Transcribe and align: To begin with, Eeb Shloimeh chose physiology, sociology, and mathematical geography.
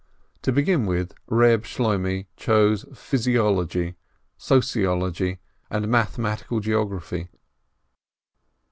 To 0.41 0.51
begin 0.51 0.87
with, 0.87 1.13
Eeb 1.29 1.61
Shloimeh 1.63 2.25
chose 2.35 2.85
physiology, 2.91 3.97
sociology, 4.35 5.37
and 5.69 5.89
mathematical 5.89 6.59
geography. 6.59 7.27